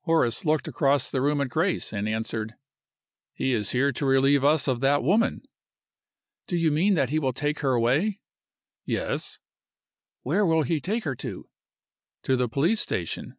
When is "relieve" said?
4.04-4.42